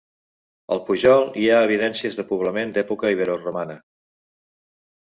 Al 0.75 0.79
pujol 0.87 1.27
hi 1.41 1.45
ha 1.49 1.59
evidències 1.67 2.19
de 2.21 2.27
poblament 2.33 2.75
d'època 2.79 3.13
iberoromana. 3.19 3.79